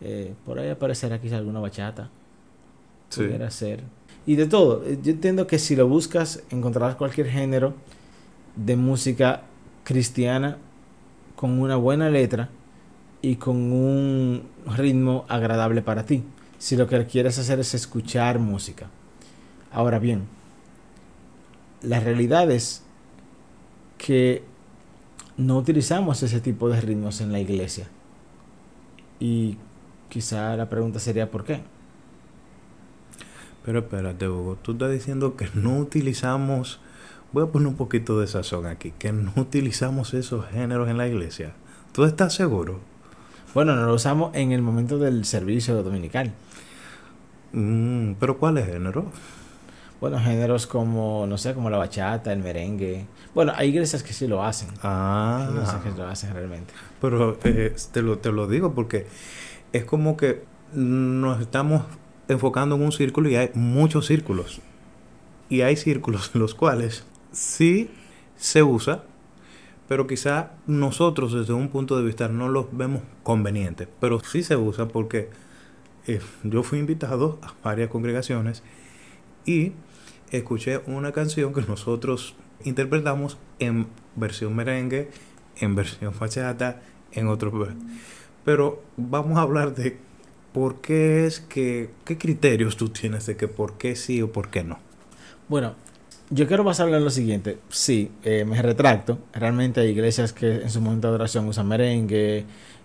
eh, 0.00 0.34
por 0.44 0.58
ahí 0.58 0.70
aparecerá 0.70 1.20
quizá 1.20 1.36
alguna 1.36 1.60
bachata. 1.60 2.10
Sí. 3.08 3.22
Pudiera 3.22 3.50
ser. 3.50 3.82
Y 4.26 4.36
de 4.36 4.46
todo. 4.46 4.84
Yo 4.84 5.12
entiendo 5.12 5.46
que 5.46 5.58
si 5.58 5.76
lo 5.76 5.88
buscas, 5.88 6.42
encontrarás 6.50 6.94
cualquier 6.96 7.28
género 7.28 7.74
de 8.56 8.76
música 8.76 9.42
cristiana 9.84 10.58
con 11.36 11.58
una 11.60 11.76
buena 11.76 12.08
letra 12.08 12.48
y 13.20 13.36
con 13.36 13.72
un 13.72 14.44
ritmo 14.76 15.24
agradable 15.28 15.82
para 15.82 16.04
ti. 16.04 16.22
Si 16.58 16.76
lo 16.76 16.86
que 16.86 17.04
quieres 17.06 17.38
hacer 17.38 17.58
es 17.58 17.74
escuchar 17.74 18.38
música. 18.38 18.88
Ahora 19.72 19.98
bien, 19.98 20.22
la 21.82 21.98
realidad 21.98 22.50
es 22.50 22.82
que 23.98 24.44
no 25.36 25.58
utilizamos 25.58 26.22
ese 26.22 26.40
tipo 26.40 26.68
de 26.68 26.80
ritmos 26.80 27.20
en 27.20 27.32
la 27.32 27.40
iglesia. 27.40 27.88
Y 29.20 29.56
quizá 30.08 30.56
la 30.56 30.68
pregunta 30.68 30.98
sería 30.98 31.30
¿por 31.30 31.44
qué? 31.44 31.60
Pero 33.64 33.80
espérate, 33.80 34.28
Hugo, 34.28 34.56
tú 34.60 34.72
estás 34.72 34.90
diciendo 34.90 35.36
que 35.36 35.48
no 35.54 35.78
utilizamos, 35.78 36.80
voy 37.32 37.44
a 37.44 37.46
poner 37.46 37.68
un 37.68 37.76
poquito 37.76 38.18
de 38.18 38.26
sazón 38.26 38.66
aquí, 38.66 38.92
que 38.98 39.12
no 39.12 39.32
utilizamos 39.36 40.14
esos 40.14 40.46
géneros 40.46 40.88
en 40.88 40.98
la 40.98 41.06
iglesia. 41.06 41.52
¿Tú 41.92 42.04
estás 42.04 42.34
seguro? 42.34 42.80
Bueno, 43.54 43.76
no 43.76 43.86
lo 43.86 43.94
usamos 43.94 44.34
en 44.34 44.50
el 44.52 44.62
momento 44.62 44.98
del 44.98 45.24
servicio 45.24 45.82
dominical. 45.82 46.32
Mm, 47.52 48.14
pero 48.18 48.38
¿cuál 48.38 48.58
es 48.58 48.66
género? 48.66 49.06
Bueno, 50.02 50.18
géneros 50.18 50.66
como, 50.66 51.26
no 51.28 51.38
sé, 51.38 51.54
como 51.54 51.70
la 51.70 51.78
bachata, 51.78 52.32
el 52.32 52.40
merengue. 52.40 53.06
Bueno, 53.36 53.52
hay 53.54 53.68
iglesias 53.68 54.02
que 54.02 54.12
sí 54.12 54.26
lo 54.26 54.42
hacen. 54.42 54.68
Hay 54.82 55.44
iglesias 55.48 55.76
Ah, 55.76 55.80
que 55.84 55.90
lo 55.96 56.08
hacen 56.08 56.34
realmente. 56.34 56.74
pero 57.00 57.38
eh, 57.44 57.72
te, 57.92 58.02
lo, 58.02 58.18
te 58.18 58.32
lo 58.32 58.48
digo 58.48 58.74
porque 58.74 59.06
es 59.72 59.84
como 59.84 60.16
que 60.16 60.42
nos 60.72 61.40
estamos 61.40 61.84
enfocando 62.26 62.74
en 62.74 62.82
un 62.82 62.90
círculo 62.90 63.28
y 63.30 63.36
hay 63.36 63.50
muchos 63.54 64.06
círculos. 64.08 64.60
Y 65.48 65.60
hay 65.60 65.76
círculos 65.76 66.32
en 66.34 66.40
los 66.40 66.56
cuales 66.56 67.04
sí 67.30 67.88
se 68.34 68.64
usa, 68.64 69.04
pero 69.86 70.08
quizá 70.08 70.50
nosotros 70.66 71.32
desde 71.32 71.52
un 71.52 71.68
punto 71.68 71.96
de 71.96 72.02
vista 72.04 72.26
no 72.26 72.48
los 72.48 72.76
vemos 72.76 73.02
convenientes. 73.22 73.86
Pero 74.00 74.18
sí 74.18 74.42
se 74.42 74.56
usa 74.56 74.88
porque 74.88 75.30
eh, 76.08 76.20
yo 76.42 76.64
fui 76.64 76.80
invitado 76.80 77.38
a 77.40 77.54
varias 77.62 77.88
congregaciones 77.88 78.64
y 79.46 79.74
escuché 80.38 80.80
una 80.86 81.12
canción 81.12 81.52
que 81.52 81.62
nosotros 81.62 82.34
interpretamos 82.64 83.38
en 83.58 83.86
versión 84.16 84.54
merengue, 84.54 85.10
en 85.56 85.74
versión 85.74 86.14
bachata, 86.18 86.80
en 87.12 87.28
otro. 87.28 87.52
Pero 88.44 88.82
vamos 88.96 89.38
a 89.38 89.42
hablar 89.42 89.74
de 89.74 89.96
por 90.52 90.80
qué 90.80 91.26
es 91.26 91.40
que, 91.40 91.90
qué 92.04 92.18
criterios 92.18 92.76
tú 92.76 92.88
tienes 92.88 93.26
de 93.26 93.36
que 93.36 93.48
por 93.48 93.78
qué 93.78 93.96
sí 93.96 94.22
o 94.22 94.32
por 94.32 94.48
qué 94.48 94.64
no. 94.64 94.78
Bueno, 95.48 95.74
yo 96.30 96.46
quiero 96.46 96.64
basarlo 96.64 96.96
en 96.96 97.04
lo 97.04 97.10
siguiente. 97.10 97.58
Sí, 97.68 98.10
eh, 98.22 98.44
me 98.44 98.60
retracto. 98.62 99.18
Realmente 99.32 99.80
hay 99.80 99.88
iglesias 99.88 100.32
que 100.32 100.62
en 100.62 100.70
su 100.70 100.80
momento 100.80 101.08
de 101.08 101.10
adoración 101.10 101.46
usan 101.46 101.68
merengue 101.68 102.44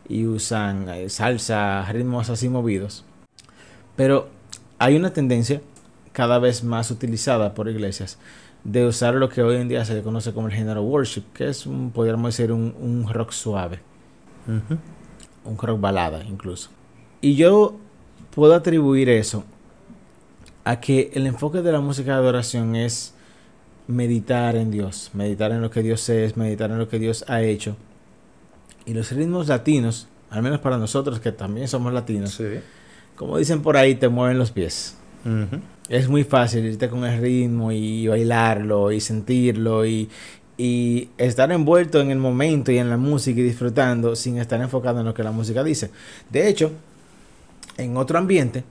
y 0.10 0.26
usan 0.26 0.90
eh, 0.90 1.10
salsa, 1.10 1.86
ritmos 1.92 2.30
así 2.30 2.50
movidos. 2.50 3.06
Pero 3.96 4.30
hay 4.80 4.96
una 4.96 5.12
tendencia 5.12 5.62
cada 6.18 6.40
vez 6.40 6.64
más 6.64 6.90
utilizada 6.90 7.54
por 7.54 7.70
iglesias 7.70 8.18
de 8.64 8.88
usar 8.88 9.14
lo 9.14 9.30
que 9.30 9.44
hoy 9.44 9.58
en 9.58 9.68
día 9.68 9.86
se 9.86 10.02
conoce 10.02 10.34
como 10.34 10.48
el 10.48 10.54
género 10.54 10.82
worship, 10.82 11.22
que 11.32 11.48
es, 11.48 11.68
un, 11.68 11.92
podríamos 11.92 12.36
decir, 12.36 12.52
un, 12.52 12.74
un 12.82 13.08
rock 13.14 13.32
suave, 13.34 13.82
un 15.46 15.58
rock 15.60 15.80
balada 15.80 16.24
incluso. 16.24 16.72
Y 17.22 17.36
yo 17.36 17.78
puedo 18.34 18.56
atribuir 18.56 19.10
eso 19.10 19.44
a 20.64 20.80
que 20.80 21.12
el 21.14 21.28
enfoque 21.28 21.62
de 21.62 21.72
la 21.72 21.82
música 21.82 22.14
de 22.14 22.18
adoración 22.18 22.76
es 22.76 23.14
meditar 23.88 24.56
en 24.56 24.72
Dios, 24.72 25.12
meditar 25.14 25.52
en 25.52 25.62
lo 25.62 25.70
que 25.70 25.84
Dios 25.84 26.10
es, 26.10 26.36
meditar 26.36 26.72
en 26.72 26.80
lo 26.80 26.90
que 26.90 26.98
Dios 26.98 27.26
ha 27.28 27.44
hecho. 27.44 27.78
Y 28.86 28.96
los 28.96 29.12
ritmos 29.12 29.50
latinos, 29.50 30.08
al 30.32 30.42
menos 30.42 30.60
para 30.62 30.80
nosotros 30.80 31.20
que 31.20 31.32
también 31.32 31.68
somos 31.68 31.94
latinos, 31.94 32.32
Sí. 32.32 32.46
como 33.16 33.38
dicen 33.38 33.62
por 33.62 33.78
ahí, 33.78 33.94
te 33.94 34.10
mueven 34.10 34.40
los 34.40 34.50
pies. 34.50 34.96
Ujú. 35.24 35.62
Es 35.90 36.10
muy 36.10 36.24
fácil 36.24 36.66
irte 36.66 36.90
con 36.90 37.06
el 37.06 37.22
ritmo 37.22 37.72
y 37.72 38.08
bailarlo 38.08 38.92
y 38.92 39.00
sentirlo 39.00 39.86
y, 39.86 40.10
y 40.58 41.10
estar 41.18 41.52
envuelto 41.52 42.02
en 42.02 42.12
el 42.12 42.18
momento 42.18 42.72
y 42.72 42.78
en 42.78 42.90
la 42.90 42.98
música 42.98 43.40
y 43.40 43.44
disfrutando 43.44 44.16
sin 44.16 44.38
estar 44.38 44.60
enfocado 44.60 45.00
en 45.00 45.06
lo 45.06 45.14
que 45.14 45.24
la 45.24 45.32
música 45.32 45.64
dice. 45.64 45.92
De 46.30 46.48
hecho, 46.50 46.72
en 47.78 47.96
otro 47.96 48.18
ambiente, 48.18 48.64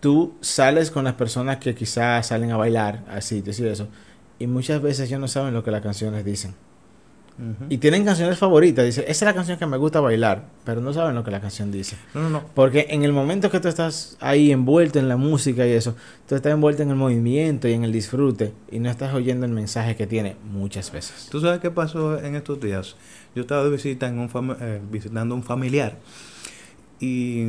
tú 0.00 0.34
sales 0.40 0.90
con 0.90 1.04
las 1.04 1.14
personas 1.14 1.56
que 1.56 1.74
quizás 1.74 2.26
salen 2.26 2.52
a 2.52 2.56
bailar, 2.56 3.04
así, 3.08 3.42
y 3.44 3.66
eso, 3.66 3.88
y 4.38 4.46
muchas 4.46 4.80
veces 4.80 5.08
ellos 5.08 5.20
no 5.20 5.28
saben 5.28 5.54
lo 5.54 5.64
que 5.64 5.70
las 5.70 5.82
canciones 5.82 6.24
dicen. 6.24 6.54
Y 7.68 7.78
tienen 7.78 8.04
canciones 8.04 8.36
favoritas, 8.36 8.84
dicen, 8.84 9.04
esa 9.04 9.12
es 9.12 9.22
la 9.22 9.34
canción 9.34 9.58
que 9.58 9.66
me 9.66 9.76
gusta 9.76 10.00
bailar, 10.00 10.46
pero 10.64 10.80
no 10.80 10.92
saben 10.92 11.14
lo 11.14 11.22
que 11.22 11.30
la 11.30 11.40
canción 11.40 11.70
dice. 11.70 11.96
No, 12.12 12.22
no, 12.22 12.30
no. 12.30 12.44
Porque 12.54 12.86
en 12.90 13.04
el 13.04 13.12
momento 13.12 13.48
que 13.48 13.60
tú 13.60 13.68
estás 13.68 14.16
ahí 14.18 14.50
envuelto 14.50 14.98
en 14.98 15.08
la 15.08 15.16
música 15.16 15.64
y 15.64 15.70
eso, 15.70 15.94
tú 16.28 16.34
estás 16.34 16.52
envuelto 16.52 16.82
en 16.82 16.90
el 16.90 16.96
movimiento 16.96 17.68
y 17.68 17.74
en 17.74 17.84
el 17.84 17.92
disfrute 17.92 18.52
y 18.72 18.80
no 18.80 18.90
estás 18.90 19.14
oyendo 19.14 19.46
el 19.46 19.52
mensaje 19.52 19.94
que 19.94 20.08
tiene 20.08 20.36
muchas 20.50 20.90
veces. 20.90 21.28
¿Tú 21.30 21.40
sabes 21.40 21.60
qué 21.60 21.70
pasó 21.70 22.18
en 22.18 22.34
estos 22.34 22.60
días? 22.60 22.96
Yo 23.36 23.42
estaba 23.42 23.62
de 23.62 23.70
visita 23.70 24.08
en 24.08 24.18
un 24.18 24.56
eh, 24.60 24.80
visitando 24.90 25.34
a 25.34 25.38
un 25.38 25.44
familiar 25.44 25.96
y 26.98 27.46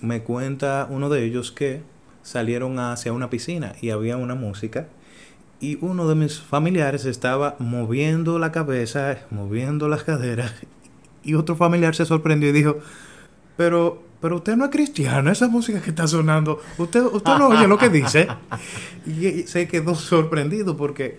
me 0.00 0.22
cuenta 0.22 0.88
uno 0.90 1.08
de 1.08 1.24
ellos 1.24 1.52
que 1.52 1.82
salieron 2.22 2.78
hacia 2.78 3.12
una 3.12 3.30
piscina 3.30 3.74
y 3.80 3.90
había 3.90 4.16
una 4.16 4.34
música 4.34 4.88
y 5.60 5.78
uno 5.84 6.08
de 6.08 6.14
mis 6.14 6.40
familiares 6.40 7.04
estaba 7.04 7.56
moviendo 7.58 8.38
la 8.38 8.52
cabeza, 8.52 9.18
moviendo 9.30 9.88
las 9.88 10.04
caderas 10.04 10.54
y 11.24 11.34
otro 11.34 11.56
familiar 11.56 11.94
se 11.94 12.06
sorprendió 12.06 12.48
y 12.50 12.52
dijo, 12.52 12.78
pero, 13.56 14.02
pero 14.20 14.36
usted 14.36 14.56
no 14.56 14.64
es 14.66 14.70
cristiano, 14.70 15.30
esa 15.30 15.48
música 15.48 15.80
que 15.80 15.90
está 15.90 16.06
sonando, 16.06 16.60
usted, 16.78 17.02
usted 17.02 17.32
no 17.38 17.48
oye 17.48 17.66
lo 17.66 17.78
que 17.78 17.88
dice. 17.88 18.28
Y, 19.06 19.42
se 19.44 19.66
quedó 19.68 19.94
sorprendido 19.94 20.76
porque, 20.76 21.18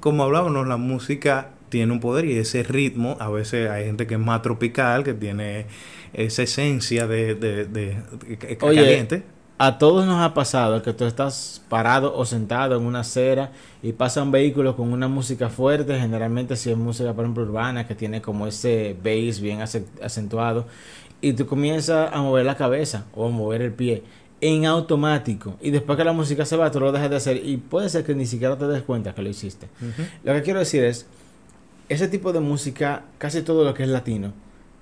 como 0.00 0.24
hablábamos, 0.24 0.66
la 0.66 0.76
música 0.78 1.50
tiene 1.68 1.92
un 1.92 2.00
poder 2.00 2.24
y 2.24 2.38
ese 2.38 2.62
ritmo, 2.62 3.16
a 3.20 3.28
veces 3.28 3.70
hay 3.70 3.84
gente 3.84 4.06
que 4.06 4.14
es 4.14 4.20
más 4.20 4.42
tropical, 4.42 5.04
que 5.04 5.12
tiene 5.14 5.66
esa 6.12 6.42
esencia 6.44 7.06
de, 7.06 7.34
de, 7.34 7.66
de- 7.66 7.94
de- 7.94 8.58
Oye, 8.62 8.80
caliente. 8.82 9.22
A 9.58 9.78
todos 9.78 10.04
nos 10.04 10.20
ha 10.20 10.34
pasado 10.34 10.82
que 10.82 10.92
tú 10.92 11.04
estás 11.06 11.62
parado 11.70 12.14
o 12.14 12.26
sentado 12.26 12.76
en 12.76 12.84
una 12.84 13.00
acera 13.00 13.52
y 13.82 13.92
pasa 13.92 14.22
un 14.22 14.30
vehículo 14.30 14.76
con 14.76 14.92
una 14.92 15.08
música 15.08 15.48
fuerte, 15.48 15.98
generalmente 15.98 16.56
si 16.56 16.70
es 16.70 16.76
música, 16.76 17.14
por 17.14 17.24
ejemplo, 17.24 17.42
urbana, 17.44 17.86
que 17.86 17.94
tiene 17.94 18.20
como 18.20 18.46
ese 18.46 18.94
bass 19.02 19.40
bien 19.40 19.62
ace- 19.62 19.86
acentuado, 20.02 20.66
y 21.22 21.32
tú 21.32 21.46
comienzas 21.46 22.12
a 22.12 22.20
mover 22.20 22.44
la 22.44 22.56
cabeza 22.56 23.06
o 23.14 23.26
a 23.26 23.30
mover 23.30 23.62
el 23.62 23.72
pie. 23.72 24.02
en 24.42 24.66
automático. 24.66 25.56
Y 25.62 25.70
después 25.70 25.96
que 25.96 26.04
la 26.04 26.12
música 26.12 26.44
se 26.44 26.56
va, 26.58 26.70
tú 26.70 26.78
lo 26.78 26.92
dejas 26.92 27.08
de 27.08 27.16
hacer. 27.16 27.36
Y 27.42 27.56
puede 27.56 27.88
ser 27.88 28.04
que 28.04 28.14
ni 28.14 28.26
siquiera 28.26 28.58
te 28.58 28.66
des 28.68 28.82
cuenta 28.82 29.14
que 29.14 29.22
lo 29.22 29.30
hiciste. 29.30 29.66
Lo 30.24 30.34
que 30.34 30.42
quiero 30.42 30.58
decir 30.58 30.84
es, 30.84 31.06
ese 31.88 32.06
tipo 32.06 32.34
de 32.34 32.40
música, 32.40 33.04
casi 33.16 33.40
todo 33.40 33.64
lo 33.64 33.72
que 33.72 33.84
es 33.84 33.88
latino, 33.88 34.34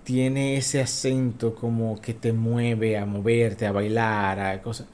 tiene 0.05 0.57
ese 0.57 0.81
acento 0.81 1.55
como 1.55 2.01
que 2.01 2.15
te 2.15 2.33
mueve 2.33 2.99
a 2.99 3.07
moverte, 3.07 3.67
a 3.67 3.73
bailar, 3.73 4.39
a 4.39 4.63
cosas. 4.63 4.87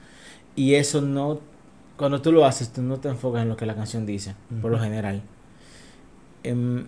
Y 0.55 0.75
eso 0.75 1.01
no, 1.01 1.39
cuando 1.97 2.21
tú 2.21 2.31
lo 2.31 2.45
haces, 2.45 2.73
tú 2.73 2.81
no 2.81 2.99
te 2.99 3.09
enfocas 3.09 3.43
en 3.43 3.49
lo 3.49 3.57
que 3.57 3.65
la 3.65 3.75
canción 3.75 4.05
dice, 4.05 4.35
por 4.61 4.71
lo 4.71 4.79
general. 4.79 5.21
Em, 6.43 6.87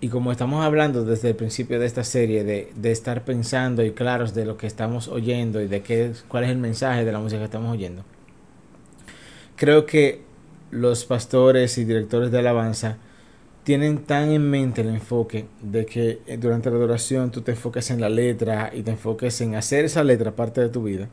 y 0.00 0.08
como 0.08 0.30
estamos 0.30 0.64
hablando 0.64 1.04
desde 1.04 1.30
el 1.30 1.36
principio 1.36 1.80
de 1.80 1.86
esta 1.86 2.04
serie 2.04 2.44
de, 2.44 2.72
de, 2.76 2.92
estar 2.92 3.24
pensando 3.24 3.84
y 3.84 3.90
claros 3.90 4.32
de 4.32 4.46
lo 4.46 4.56
que 4.56 4.68
estamos 4.68 5.08
oyendo 5.08 5.60
y 5.60 5.66
de 5.66 5.82
qué, 5.82 6.12
cuál 6.28 6.44
es 6.44 6.50
el 6.50 6.58
mensaje 6.58 7.04
de 7.04 7.12
la 7.12 7.18
música 7.18 7.40
que 7.40 7.46
estamos 7.46 7.72
oyendo, 7.72 8.04
creo 9.56 9.86
que 9.86 10.22
los 10.70 11.04
pastores 11.04 11.78
y 11.78 11.84
directores 11.84 12.30
de 12.30 12.38
alabanza 12.38 12.98
tienen 13.68 13.98
tan 13.98 14.30
en 14.30 14.48
mente 14.48 14.80
el 14.80 14.88
enfoque 14.88 15.44
de 15.60 15.84
que 15.84 16.22
eh, 16.26 16.38
durante 16.38 16.70
la 16.70 16.76
adoración 16.76 17.30
tú 17.30 17.42
te 17.42 17.50
enfoques 17.50 17.90
en 17.90 18.00
la 18.00 18.08
letra 18.08 18.70
y 18.72 18.80
te 18.80 18.92
enfoques 18.92 19.42
en 19.42 19.56
hacer 19.56 19.84
esa 19.84 20.02
letra 20.02 20.34
parte 20.34 20.62
de 20.62 20.70
tu 20.70 20.84
vida, 20.84 21.10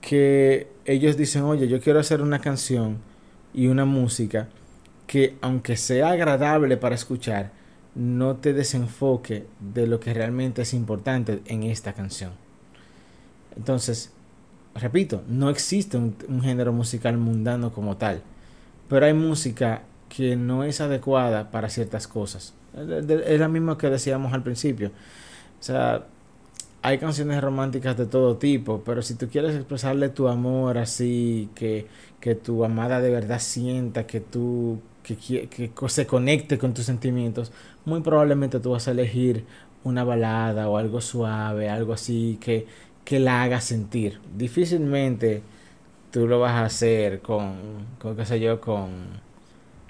que 0.00 0.66
ellos 0.84 1.16
dicen, 1.16 1.42
oye, 1.42 1.68
yo 1.68 1.80
quiero 1.80 2.00
hacer 2.00 2.22
una 2.22 2.40
canción 2.40 2.98
y 3.54 3.68
una 3.68 3.84
música 3.84 4.48
que 5.06 5.36
aunque 5.42 5.76
sea 5.76 6.10
agradable 6.10 6.76
para 6.76 6.96
escuchar, 6.96 7.52
no 7.94 8.34
te 8.34 8.52
desenfoque 8.52 9.46
de 9.60 9.86
lo 9.86 10.00
que 10.00 10.12
realmente 10.12 10.62
es 10.62 10.74
importante 10.74 11.40
en 11.46 11.62
esta 11.62 11.92
canción. 11.92 12.32
Entonces, 13.56 14.10
repito, 14.74 15.22
no 15.28 15.50
existe 15.50 15.98
un, 15.98 16.16
un 16.26 16.42
género 16.42 16.72
musical 16.72 17.16
mundano 17.16 17.72
como 17.72 17.96
tal, 17.96 18.22
pero 18.88 19.06
hay 19.06 19.14
música 19.14 19.82
que 20.16 20.36
no 20.36 20.64
es 20.64 20.80
adecuada 20.80 21.50
para 21.50 21.68
ciertas 21.68 22.06
cosas. 22.06 22.54
Es 22.76 23.40
la 23.40 23.48
misma 23.48 23.78
que 23.78 23.88
decíamos 23.90 24.32
al 24.32 24.42
principio. 24.42 24.88
O 25.60 25.62
sea, 25.62 26.06
hay 26.82 26.98
canciones 26.98 27.40
románticas 27.40 27.96
de 27.96 28.06
todo 28.06 28.36
tipo, 28.36 28.82
pero 28.84 29.02
si 29.02 29.14
tú 29.14 29.28
quieres 29.28 29.56
expresarle 29.56 30.10
tu 30.10 30.28
amor 30.28 30.78
así, 30.78 31.48
que, 31.54 31.86
que 32.20 32.34
tu 32.34 32.64
amada 32.64 33.00
de 33.00 33.10
verdad 33.10 33.40
sienta, 33.40 34.06
que 34.06 34.20
tú 34.20 34.80
que, 35.02 35.16
que, 35.48 35.70
se 35.88 36.06
conecte 36.06 36.58
con 36.58 36.74
tus 36.74 36.84
sentimientos, 36.86 37.52
muy 37.84 38.00
probablemente 38.00 38.60
tú 38.60 38.70
vas 38.72 38.88
a 38.88 38.92
elegir 38.92 39.44
una 39.84 40.04
balada 40.04 40.68
o 40.68 40.78
algo 40.78 41.00
suave, 41.00 41.68
algo 41.70 41.92
así 41.92 42.38
que, 42.40 42.66
que 43.04 43.18
la 43.20 43.42
haga 43.42 43.60
sentir. 43.60 44.20
Difícilmente 44.36 45.42
tú 46.10 46.26
lo 46.26 46.40
vas 46.40 46.52
a 46.52 46.64
hacer 46.66 47.20
con, 47.20 47.56
con 47.98 48.16
qué 48.16 48.24
sé 48.26 48.40
yo, 48.40 48.60
con 48.60 49.23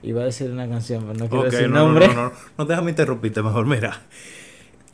Iba 0.05 0.23
a 0.23 0.25
decir 0.27 0.51
una 0.51 0.69
canción, 0.69 1.05
pero 1.07 1.15
no 1.19 1.29
quiero 1.29 1.45
decir 1.45 1.71
no, 1.71 1.87
nombre. 1.87 2.09
No, 2.09 2.15
no, 2.15 2.23
no, 2.25 2.33
no, 2.59 2.65
déjame 2.67 2.91
interrumpirte 2.91 3.43
mejor. 3.43 3.67
Mira, 3.67 4.03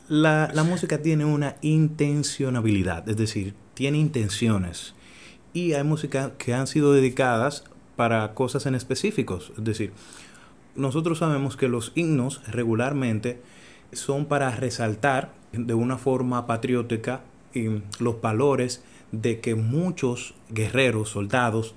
la, 0.07 0.49
la 0.53 0.63
música 0.63 0.99
tiene 1.01 1.25
una 1.25 1.57
intencionabilidad, 1.61 3.07
es 3.09 3.17
decir, 3.17 3.53
tiene 3.73 3.97
intenciones. 3.97 4.93
Y 5.53 5.73
hay 5.73 5.83
música 5.83 6.31
que 6.37 6.53
han 6.53 6.67
sido 6.67 6.93
dedicadas 6.93 7.65
para 7.95 8.33
cosas 8.33 8.65
en 8.65 8.75
específicos. 8.75 9.51
Es 9.57 9.63
decir, 9.63 9.91
nosotros 10.75 11.19
sabemos 11.19 11.57
que 11.57 11.67
los 11.67 11.91
himnos 11.95 12.41
regularmente 12.47 13.41
son 13.91 14.25
para 14.25 14.49
resaltar 14.51 15.33
de 15.51 15.73
una 15.73 15.97
forma 15.97 16.47
patriótica 16.47 17.21
los 17.99 18.21
valores 18.21 18.83
de 19.11 19.41
que 19.41 19.55
muchos 19.55 20.33
guerreros, 20.49 21.09
soldados, 21.09 21.75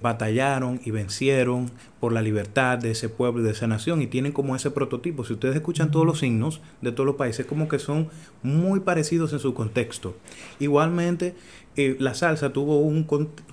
batallaron 0.00 0.80
y 0.84 0.90
vencieron 0.90 1.70
por 2.00 2.12
la 2.12 2.22
libertad 2.22 2.78
de 2.78 2.92
ese 2.92 3.08
pueblo 3.08 3.40
y 3.40 3.44
de 3.44 3.50
esa 3.50 3.66
nación 3.66 4.00
y 4.02 4.06
tienen 4.06 4.32
como 4.32 4.54
ese 4.54 4.70
prototipo. 4.70 5.24
Si 5.24 5.32
ustedes 5.32 5.56
escuchan 5.56 5.90
todos 5.90 6.06
los 6.06 6.20
signos 6.20 6.60
de 6.80 6.92
todos 6.92 7.06
los 7.06 7.16
países, 7.16 7.46
como 7.46 7.68
que 7.68 7.78
son 7.78 8.08
muy 8.42 8.80
parecidos 8.80 9.32
en 9.32 9.40
su 9.40 9.54
contexto. 9.54 10.16
Igualmente, 10.60 11.34
eh, 11.76 11.96
la 11.98 12.14
salsa 12.14 12.52
tuvo 12.52 12.78
un 12.80 13.04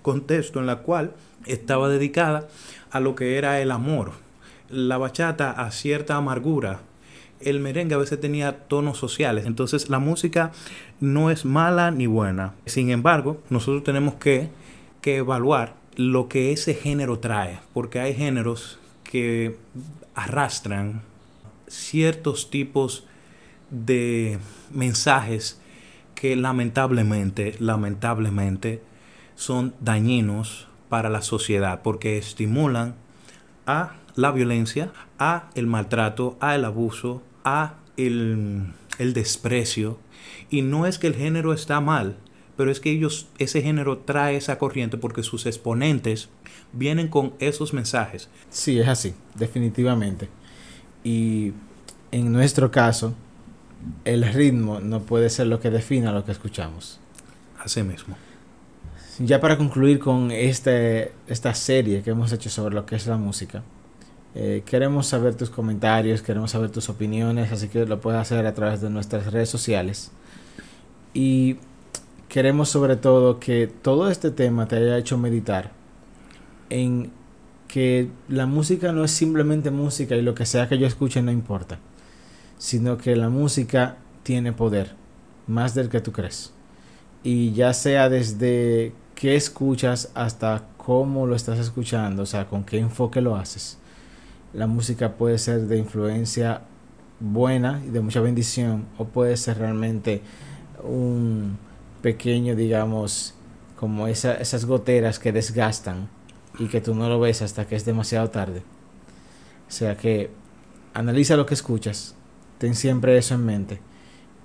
contexto 0.01 0.59
en 0.59 0.67
la 0.67 0.77
cual 0.77 1.13
estaba 1.45 1.89
dedicada 1.89 2.47
a 2.91 2.99
lo 2.99 3.15
que 3.15 3.37
era 3.37 3.61
el 3.61 3.71
amor, 3.71 4.11
la 4.69 4.97
bachata 4.97 5.51
a 5.51 5.71
cierta 5.71 6.15
amargura, 6.15 6.81
el 7.39 7.59
merengue 7.59 7.95
a 7.95 7.99
veces 7.99 8.19
tenía 8.19 8.67
tonos 8.67 8.97
sociales. 8.97 9.45
Entonces 9.45 9.89
la 9.89 9.99
música 9.99 10.51
no 10.99 11.29
es 11.29 11.45
mala 11.45 11.91
ni 11.91 12.07
buena. 12.07 12.53
Sin 12.65 12.89
embargo, 12.89 13.41
nosotros 13.49 13.83
tenemos 13.83 14.15
que, 14.15 14.49
que 15.01 15.17
evaluar 15.17 15.75
lo 15.95 16.27
que 16.27 16.51
ese 16.51 16.73
género 16.73 17.19
trae, 17.19 17.59
porque 17.73 17.99
hay 17.99 18.13
géneros 18.13 18.79
que 19.03 19.57
arrastran 20.13 21.01
ciertos 21.67 22.49
tipos 22.49 23.05
de 23.69 24.39
mensajes 24.71 25.59
que 26.15 26.35
lamentablemente, 26.35 27.55
lamentablemente 27.59 28.81
son 29.35 29.73
dañinos 29.79 30.67
para 30.89 31.09
la 31.09 31.21
sociedad 31.21 31.81
porque 31.81 32.17
estimulan 32.17 32.95
a 33.65 33.93
la 34.15 34.31
violencia, 34.31 34.91
a 35.19 35.49
el 35.55 35.67
maltrato, 35.67 36.37
a 36.39 36.55
el 36.55 36.65
abuso, 36.65 37.21
a 37.43 37.75
el, 37.97 38.73
el 38.97 39.13
desprecio. 39.13 39.99
Y 40.49 40.61
no 40.61 40.85
es 40.85 40.99
que 40.99 41.07
el 41.07 41.15
género 41.15 41.53
está 41.53 41.81
mal, 41.81 42.17
pero 42.57 42.71
es 42.71 42.79
que 42.79 42.91
ellos, 42.91 43.27
ese 43.37 43.61
género 43.61 43.99
trae 43.99 44.37
esa 44.37 44.57
corriente 44.57 44.97
porque 44.97 45.23
sus 45.23 45.45
exponentes 45.45 46.29
vienen 46.73 47.07
con 47.07 47.33
esos 47.39 47.73
mensajes. 47.73 48.29
Sí, 48.49 48.79
es 48.79 48.87
así, 48.87 49.13
definitivamente. 49.35 50.29
Y 51.03 51.53
en 52.11 52.31
nuestro 52.31 52.71
caso, 52.71 53.13
el 54.03 54.23
ritmo 54.33 54.79
no 54.79 55.01
puede 55.01 55.29
ser 55.29 55.47
lo 55.47 55.59
que 55.59 55.69
defina 55.69 56.11
lo 56.11 56.25
que 56.25 56.31
escuchamos. 56.31 56.99
Así 57.59 57.83
mismo. 57.83 58.15
Ya 59.19 59.39
para 59.39 59.57
concluir 59.57 59.99
con 59.99 60.31
este, 60.31 61.13
esta 61.27 61.53
serie 61.53 62.01
que 62.01 62.09
hemos 62.09 62.31
hecho 62.31 62.49
sobre 62.49 62.75
lo 62.75 62.85
que 62.85 62.95
es 62.95 63.07
la 63.07 63.17
música, 63.17 63.63
eh, 64.33 64.63
queremos 64.65 65.07
saber 65.07 65.35
tus 65.35 65.49
comentarios, 65.49 66.21
queremos 66.21 66.51
saber 66.51 66.69
tus 66.69 66.89
opiniones, 66.89 67.51
así 67.53 67.69
que 67.69 67.85
lo 67.85 68.01
puedes 68.01 68.19
hacer 68.19 68.45
a 68.45 68.53
través 68.53 68.81
de 68.81 68.89
nuestras 68.89 69.31
redes 69.31 69.49
sociales. 69.49 70.11
Y 71.13 71.57
queremos 72.29 72.69
sobre 72.69 72.95
todo 72.95 73.39
que 73.39 73.67
todo 73.67 74.09
este 74.09 74.31
tema 74.31 74.67
te 74.67 74.77
haya 74.77 74.97
hecho 74.97 75.17
meditar 75.17 75.71
en 76.69 77.11
que 77.67 78.09
la 78.29 78.45
música 78.45 78.91
no 78.91 79.03
es 79.03 79.11
simplemente 79.11 79.71
música 79.71 80.15
y 80.15 80.21
lo 80.21 80.35
que 80.35 80.45
sea 80.45 80.69
que 80.69 80.77
yo 80.77 80.87
escuche 80.87 81.21
no 81.21 81.31
importa, 81.31 81.79
sino 82.57 82.97
que 82.97 83.15
la 83.15 83.29
música 83.29 83.97
tiene 84.23 84.53
poder, 84.53 84.95
más 85.47 85.75
del 85.75 85.89
que 85.89 86.01
tú 86.01 86.11
crees. 86.11 86.53
Y 87.23 87.53
ya 87.53 87.73
sea 87.73 88.09
desde 88.09 88.93
qué 89.15 89.35
escuchas 89.35 90.11
hasta 90.13 90.63
cómo 90.77 91.25
lo 91.25 91.35
estás 91.35 91.59
escuchando, 91.59 92.23
o 92.23 92.25
sea, 92.25 92.45
con 92.47 92.63
qué 92.63 92.77
enfoque 92.79 93.21
lo 93.21 93.35
haces. 93.35 93.77
La 94.53 94.67
música 94.67 95.13
puede 95.13 95.37
ser 95.37 95.61
de 95.67 95.77
influencia 95.77 96.61
buena 97.19 97.81
y 97.85 97.89
de 97.89 98.01
mucha 98.01 98.21
bendición 98.21 98.85
o 98.97 99.05
puede 99.05 99.37
ser 99.37 99.57
realmente 99.57 100.21
un 100.83 101.57
pequeño, 102.05 102.55
digamos, 102.55 103.33
como 103.75 104.05
esas 104.05 104.65
goteras 104.65 105.17
que 105.17 105.31
desgastan 105.31 106.07
y 106.59 106.67
que 106.67 106.79
tú 106.79 106.93
no 106.93 107.09
lo 107.09 107.19
ves 107.19 107.41
hasta 107.41 107.65
que 107.65 107.75
es 107.75 107.83
demasiado 107.83 108.29
tarde. 108.29 108.61
O 109.67 109.71
sea 109.71 109.97
que 109.97 110.29
analiza 110.93 111.35
lo 111.35 111.47
que 111.47 111.55
escuchas, 111.55 112.13
ten 112.59 112.75
siempre 112.75 113.17
eso 113.17 113.33
en 113.33 113.43
mente 113.43 113.79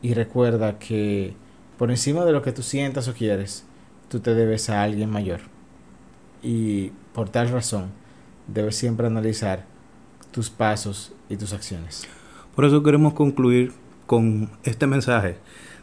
y 0.00 0.14
recuerda 0.14 0.78
que 0.78 1.34
por 1.76 1.90
encima 1.90 2.24
de 2.24 2.32
lo 2.32 2.40
que 2.40 2.52
tú 2.52 2.62
sientas 2.62 3.08
o 3.08 3.12
quieres, 3.12 3.66
tú 4.08 4.20
te 4.20 4.34
debes 4.34 4.70
a 4.70 4.82
alguien 4.82 5.10
mayor. 5.10 5.40
Y 6.42 6.92
por 7.12 7.28
tal 7.28 7.50
razón, 7.50 7.90
debes 8.46 8.76
siempre 8.76 9.06
analizar 9.06 9.66
tus 10.30 10.48
pasos 10.48 11.12
y 11.28 11.36
tus 11.36 11.52
acciones. 11.52 12.08
Por 12.56 12.64
eso 12.64 12.82
queremos 12.82 13.12
concluir 13.12 13.74
con 14.06 14.50
este 14.64 14.86
mensaje 14.86 15.36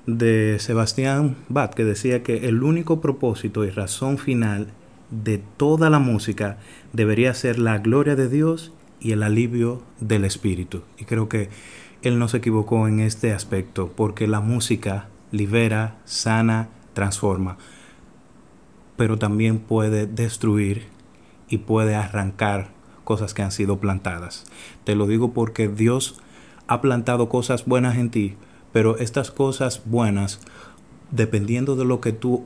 de 0.08 0.58
Sebastián 0.60 1.36
Bach 1.50 1.74
que 1.74 1.84
decía 1.84 2.24
que 2.24 2.48
el 2.48 2.63
único 2.63 3.02
propósito 3.02 3.65
y 3.65 3.70
razón 3.70 4.17
final 4.17 4.70
de 5.12 5.38
toda 5.38 5.89
la 5.89 6.00
música 6.00 6.58
debería 6.93 7.34
ser 7.34 7.60
la 7.60 7.78
gloria 7.78 8.15
de 8.15 8.30
Dios 8.30 8.72
y 9.00 9.12
el 9.12 9.22
alivio 9.22 9.84
del 10.00 10.26
espíritu. 10.26 10.82
Y 10.98 11.06
creo 11.06 11.30
que 11.30 11.50
él 12.02 12.20
no 12.20 12.28
se 12.28 12.38
equivocó 12.38 12.88
en 12.88 13.02
este 13.02 13.34
aspecto 13.34 13.91
porque 13.96 14.28
la 14.28 14.39
música 14.39 15.10
libera, 15.32 15.98
sana, 16.06 16.70
transforma, 16.93 17.58
pero 18.96 19.20
también 19.20 19.60
puede 19.60 20.08
destruir 20.08 20.88
y 21.50 21.60
puede 21.60 21.96
arrancar 21.96 22.70
cosas 23.04 23.34
que 23.34 23.41
han 23.41 23.52
sido 23.52 23.80
plantadas. 23.80 24.46
Te 24.84 24.96
lo 24.96 25.06
digo 25.06 25.34
porque 25.34 25.67
Dios 25.67 26.20
ha 26.67 26.82
plantado 26.82 27.30
cosas 27.30 27.65
buenas 27.65 27.98
en 27.98 28.10
ti, 28.10 28.36
pero 28.77 28.95
estas 28.99 29.31
cosas 29.31 29.81
buenas, 29.85 30.39
dependiendo 31.09 31.75
de 31.75 31.83
lo 31.83 31.99
que 31.99 32.11
tú 32.11 32.45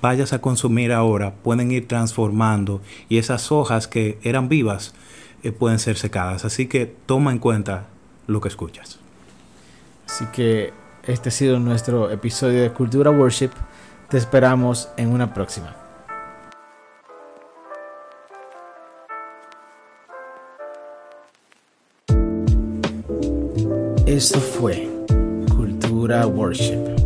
vayas 0.00 0.32
a 0.32 0.40
consumir 0.40 0.92
ahora 0.92 1.34
pueden 1.34 1.70
ir 1.70 1.86
transformando 1.86 2.80
y 3.08 3.18
esas 3.18 3.52
hojas 3.52 3.86
que 3.86 4.18
eran 4.24 4.48
vivas 4.48 4.92
eh, 5.44 5.52
pueden 5.52 5.78
ser 5.78 5.96
secadas. 5.98 6.44
Así 6.44 6.66
que 6.66 6.92
toma 7.06 7.30
en 7.30 7.38
cuenta 7.38 7.86
lo 8.26 8.40
que 8.40 8.48
escuchas. 8.48 8.98
Así 10.08 10.24
que 10.32 10.72
este 11.04 11.28
ha 11.28 11.32
sido 11.32 11.60
nuestro 11.60 12.10
episodio 12.10 12.60
de 12.60 12.72
Cultura 12.72 13.12
Worship. 13.12 13.50
Te 14.08 14.18
esperamos 14.18 14.88
en 14.96 15.10
una 15.10 15.32
próxima. 15.32 15.76
Esto 24.04 24.40
fue 24.40 24.91
Cultura 26.12 26.26
Worship. 26.26 27.01